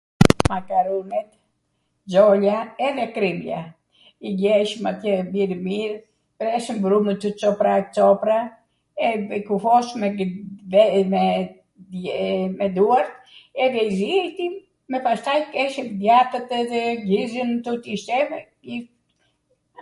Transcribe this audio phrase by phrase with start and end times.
[0.51, 1.27] makarunet,
[2.13, 2.55] xolja,
[2.87, 3.59] edhe krimbla,
[4.27, 5.95] i gjeshmw atje mirw mirw,
[6.41, 8.37] presmw brumwtw copra copra
[9.09, 10.01] e i kufosmw
[12.59, 13.05] me duar
[13.67, 14.53] edhe i ziejtim,
[15.07, 17.51] pastaj keshwm djathwtw edhe gjizwn,
[17.93, 18.39] i shtermw....